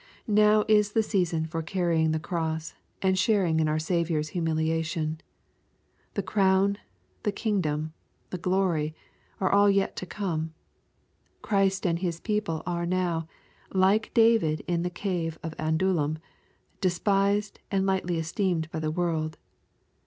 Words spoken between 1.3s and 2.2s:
for carrying the